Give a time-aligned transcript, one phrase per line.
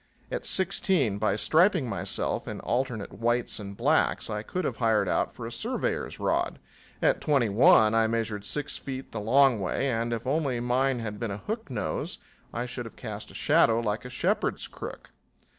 [0.31, 5.35] At sixteen, by striping myself in alternate whites and blacks, I could have hired out
[5.35, 6.57] for a surveyor's rod.
[7.03, 11.19] At twenty one I measured six feet the long way, and if only mine had
[11.19, 12.17] been a hook nose
[12.51, 15.11] I should have cast a shadow like a shepherd's crook.